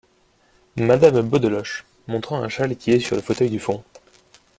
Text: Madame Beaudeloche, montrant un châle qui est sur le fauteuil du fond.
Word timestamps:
Madame 0.77 1.21
Beaudeloche, 1.21 1.85
montrant 2.07 2.41
un 2.41 2.49
châle 2.49 2.75
qui 2.75 2.89
est 2.89 2.99
sur 2.99 3.15
le 3.15 3.21
fauteuil 3.21 3.51
du 3.51 3.59
fond. 3.59 3.83